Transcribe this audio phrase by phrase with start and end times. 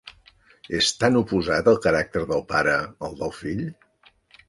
[0.77, 2.77] És tan oposat el caràcter del pare
[3.11, 3.67] al del fill!